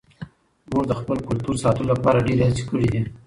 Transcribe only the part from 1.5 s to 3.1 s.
ساتلو لپاره ډېرې هڅې کړې دي.